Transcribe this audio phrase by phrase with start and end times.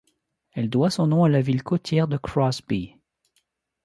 [0.53, 2.95] Elle doit son nom à la ville côtière de Crosby.